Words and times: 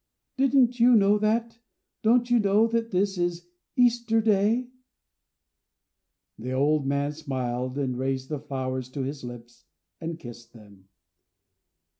"Didn't 0.35 0.79
you 0.79 0.95
know 0.95 1.19
that? 1.19 1.59
Don't 2.01 2.31
you 2.31 2.39
know 2.39 2.65
that 2.65 2.89
this 2.89 3.19
is 3.19 3.45
Easter 3.75 4.19
Day?" 4.19 4.71
The 6.39 6.53
old 6.53 6.87
man 6.87 7.11
smiled, 7.11 7.77
and 7.77 7.95
raised 7.95 8.29
the 8.29 8.39
flowers 8.39 8.89
to 8.93 9.03
his 9.03 9.23
lips 9.23 9.65
and 9.99 10.17
kissed 10.17 10.53
them. 10.53 10.87